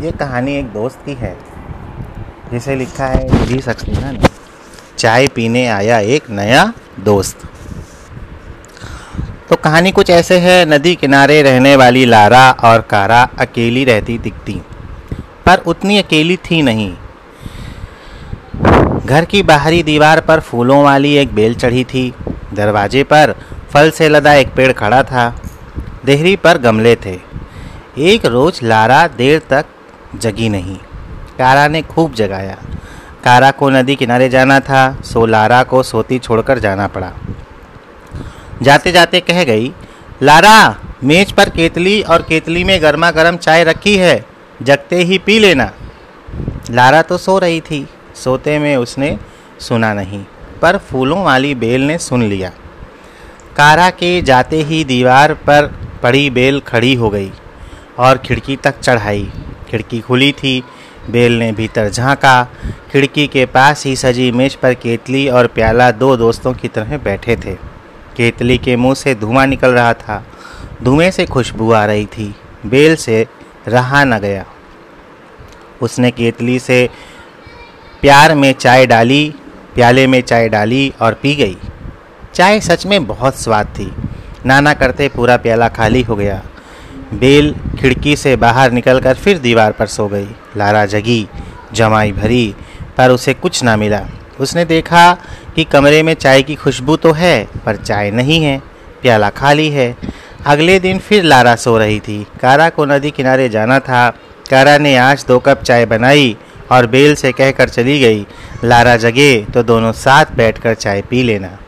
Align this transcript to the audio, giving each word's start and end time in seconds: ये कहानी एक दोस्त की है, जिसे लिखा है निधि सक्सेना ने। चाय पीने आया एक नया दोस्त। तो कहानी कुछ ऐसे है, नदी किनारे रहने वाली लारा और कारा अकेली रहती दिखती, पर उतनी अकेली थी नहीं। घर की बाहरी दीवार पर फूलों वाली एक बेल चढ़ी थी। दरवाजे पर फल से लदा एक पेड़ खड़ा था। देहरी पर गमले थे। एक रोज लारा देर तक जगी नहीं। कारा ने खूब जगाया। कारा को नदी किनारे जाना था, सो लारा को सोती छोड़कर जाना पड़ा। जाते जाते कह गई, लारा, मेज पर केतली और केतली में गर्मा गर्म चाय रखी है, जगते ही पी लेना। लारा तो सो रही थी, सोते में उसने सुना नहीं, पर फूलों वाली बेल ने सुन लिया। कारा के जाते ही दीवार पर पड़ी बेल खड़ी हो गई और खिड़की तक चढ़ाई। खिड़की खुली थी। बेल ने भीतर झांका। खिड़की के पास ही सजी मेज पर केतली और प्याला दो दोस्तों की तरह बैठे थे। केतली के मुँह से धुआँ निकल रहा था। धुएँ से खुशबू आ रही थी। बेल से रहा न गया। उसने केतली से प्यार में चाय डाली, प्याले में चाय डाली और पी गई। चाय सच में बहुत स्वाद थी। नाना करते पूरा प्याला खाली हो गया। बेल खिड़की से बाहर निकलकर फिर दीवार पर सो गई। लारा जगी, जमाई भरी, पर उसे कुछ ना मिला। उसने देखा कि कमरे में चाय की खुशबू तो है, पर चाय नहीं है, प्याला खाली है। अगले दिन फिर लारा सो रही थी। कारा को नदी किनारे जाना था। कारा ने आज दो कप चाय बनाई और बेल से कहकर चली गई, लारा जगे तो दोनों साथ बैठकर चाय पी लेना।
ये 0.00 0.10
कहानी 0.10 0.54
एक 0.56 0.66
दोस्त 0.72 0.98
की 1.06 1.14
है, 1.14 1.36
जिसे 2.52 2.74
लिखा 2.76 3.06
है 3.06 3.24
निधि 3.30 3.60
सक्सेना 3.62 4.10
ने। 4.10 4.28
चाय 4.98 5.26
पीने 5.28 5.66
आया 5.68 5.98
एक 6.08 6.28
नया 6.30 6.62
दोस्त। 7.00 7.46
तो 9.48 9.56
कहानी 9.56 9.90
कुछ 9.92 10.10
ऐसे 10.10 10.38
है, 10.38 10.64
नदी 10.66 10.94
किनारे 10.94 11.40
रहने 11.42 11.74
वाली 11.76 12.04
लारा 12.04 12.50
और 12.64 12.80
कारा 12.80 13.22
अकेली 13.38 13.84
रहती 13.84 14.18
दिखती, 14.18 14.60
पर 15.46 15.62
उतनी 15.66 15.98
अकेली 15.98 16.36
थी 16.36 16.60
नहीं। 16.62 16.92
घर 19.06 19.24
की 19.24 19.42
बाहरी 19.42 19.82
दीवार 19.82 20.20
पर 20.20 20.40
फूलों 20.40 20.82
वाली 20.84 21.14
एक 21.14 21.34
बेल 21.34 21.54
चढ़ी 21.54 21.84
थी। 21.84 22.12
दरवाजे 22.54 23.02
पर 23.04 23.34
फल 23.70 23.90
से 23.90 24.08
लदा 24.08 24.34
एक 24.34 24.54
पेड़ 24.54 24.72
खड़ा 24.72 25.02
था। 25.02 25.28
देहरी 26.04 26.34
पर 26.36 26.58
गमले 26.58 26.94
थे। 26.96 27.18
एक 28.00 28.26
रोज 28.26 28.60
लारा 28.62 29.06
देर 29.08 29.38
तक 29.50 29.66
जगी 30.16 30.48
नहीं। 30.48 30.76
कारा 31.38 31.68
ने 31.68 31.82
खूब 31.82 32.14
जगाया। 32.14 32.56
कारा 33.24 33.50
को 33.50 33.70
नदी 33.70 33.96
किनारे 33.96 34.28
जाना 34.28 34.60
था, 34.60 35.00
सो 35.04 35.26
लारा 35.26 35.62
को 35.62 35.82
सोती 35.82 36.18
छोड़कर 36.18 36.58
जाना 36.58 36.86
पड़ा। 36.86 37.12
जाते 38.62 38.92
जाते 38.92 39.20
कह 39.20 39.44
गई, 39.44 39.72
लारा, 40.22 40.76
मेज 41.04 41.32
पर 41.32 41.48
केतली 41.48 42.02
और 42.02 42.22
केतली 42.22 42.64
में 42.64 42.82
गर्मा 42.82 43.10
गर्म 43.10 43.36
चाय 43.36 43.64
रखी 43.64 43.96
है, 43.96 44.24
जगते 44.62 44.96
ही 44.96 45.18
पी 45.18 45.38
लेना। 45.38 45.70
लारा 46.70 47.02
तो 47.02 47.18
सो 47.18 47.38
रही 47.38 47.60
थी, 47.60 47.86
सोते 48.14 48.58
में 48.58 48.76
उसने 48.76 49.18
सुना 49.60 49.92
नहीं, 49.94 50.24
पर 50.62 50.78
फूलों 50.78 51.24
वाली 51.24 51.54
बेल 51.54 51.86
ने 51.86 51.98
सुन 51.98 52.22
लिया। 52.22 52.52
कारा 53.56 53.90
के 53.90 54.22
जाते 54.22 54.62
ही 54.62 54.84
दीवार 54.84 55.34
पर 55.34 55.66
पड़ी 56.02 56.30
बेल 56.30 56.60
खड़ी 56.60 56.94
हो 56.94 57.10
गई 57.10 57.32
और 57.98 58.18
खिड़की 58.18 58.56
तक 58.56 58.80
चढ़ाई। 58.80 59.32
खिड़की 59.70 60.00
खुली 60.00 60.32
थी। 60.32 60.64
बेल 61.10 61.38
ने 61.38 61.52
भीतर 61.52 61.88
झांका। 61.88 62.48
खिड़की 62.92 63.26
के 63.26 63.46
पास 63.46 63.86
ही 63.86 63.96
सजी 63.96 64.32
मेज 64.32 64.54
पर 64.54 64.74
केतली 64.74 65.28
और 65.28 65.46
प्याला 65.46 65.90
दो 65.90 66.16
दोस्तों 66.16 66.52
की 66.52 66.68
तरह 66.68 66.98
बैठे 66.98 67.36
थे। 67.36 67.54
केतली 68.16 68.58
के 68.58 68.76
मुँह 68.76 68.94
से 68.94 69.14
धुआँ 69.14 69.46
निकल 69.46 69.68
रहा 69.68 69.94
था। 69.94 70.24
धुएँ 70.82 71.10
से 71.10 71.26
खुशबू 71.26 71.72
आ 71.72 71.84
रही 71.84 72.06
थी। 72.06 72.34
बेल 72.66 72.96
से 72.96 73.26
रहा 73.68 74.04
न 74.04 74.18
गया। 74.18 74.46
उसने 75.82 76.10
केतली 76.10 76.58
से 76.58 76.88
प्यार 78.00 78.34
में 78.34 78.52
चाय 78.52 78.86
डाली, 78.86 79.34
प्याले 79.74 80.06
में 80.06 80.20
चाय 80.20 80.48
डाली 80.48 80.92
और 81.00 81.14
पी 81.14 81.34
गई। 81.34 81.56
चाय 82.34 82.60
सच 82.60 82.86
में 82.86 83.06
बहुत 83.06 83.40
स्वाद 83.40 83.66
थी। 83.66 83.92
नाना 84.46 84.74
करते 84.74 85.08
पूरा 85.08 85.36
प्याला 85.36 85.68
खाली 85.68 86.02
हो 86.02 86.16
गया। 86.16 86.42
बेल 87.14 87.54
खिड़की 87.80 88.16
से 88.16 88.36
बाहर 88.36 88.72
निकलकर 88.72 89.14
फिर 89.14 89.38
दीवार 89.38 89.72
पर 89.72 89.86
सो 89.86 90.06
गई। 90.08 90.28
लारा 90.56 90.86
जगी, 90.86 91.26
जमाई 91.72 92.12
भरी, 92.12 92.54
पर 92.96 93.10
उसे 93.10 93.34
कुछ 93.34 93.62
ना 93.62 93.76
मिला। 93.76 94.00
उसने 94.40 94.64
देखा 94.64 95.12
कि 95.56 95.64
कमरे 95.64 96.02
में 96.02 96.14
चाय 96.14 96.42
की 96.42 96.54
खुशबू 96.54 96.96
तो 96.96 97.12
है, 97.12 97.48
पर 97.64 97.76
चाय 97.76 98.10
नहीं 98.10 98.42
है, 98.44 98.58
प्याला 99.02 99.30
खाली 99.30 99.70
है। 99.70 99.94
अगले 100.46 100.78
दिन 100.80 100.98
फिर 100.98 101.22
लारा 101.22 101.56
सो 101.56 101.78
रही 101.78 102.00
थी। 102.00 102.26
कारा 102.40 102.68
को 102.68 102.84
नदी 102.84 103.10
किनारे 103.10 103.48
जाना 103.48 103.78
था। 103.78 104.08
कारा 104.50 104.78
ने 104.78 104.96
आज 104.96 105.24
दो 105.28 105.38
कप 105.38 105.62
चाय 105.62 105.86
बनाई 105.86 106.36
और 106.72 106.86
बेल 106.86 107.14
से 107.14 107.32
कहकर 107.32 107.68
चली 107.68 108.00
गई, 108.00 108.26
लारा 108.64 108.96
जगे 108.96 109.46
तो 109.54 109.62
दोनों 109.62 109.92
साथ 109.92 110.24
बैठकर 110.36 110.74
चाय 110.74 111.02
पी 111.02 111.22
लेना। 111.22 111.58